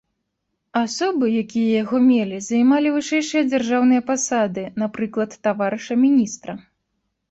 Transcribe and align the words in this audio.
Асобы, 0.83 1.29
якія 1.41 1.69
яго 1.83 1.97
мелі, 2.07 2.41
займалі 2.49 2.95
вышэйшыя 2.97 3.47
дзяржаўныя 3.53 4.01
пасады, 4.11 4.69
напрыклад 4.85 5.41
таварыша 5.49 6.05
міністра. 6.05 6.63